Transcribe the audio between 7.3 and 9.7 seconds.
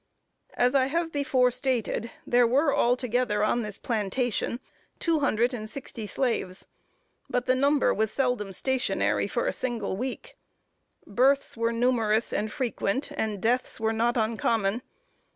the number was seldom stationary for a